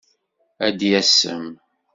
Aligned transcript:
Ad 0.65 0.79
yasem. 0.89 1.47